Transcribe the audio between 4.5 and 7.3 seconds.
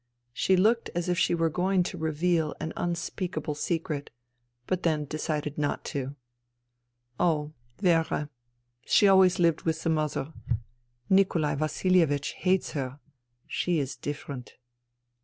but then decided not to. *'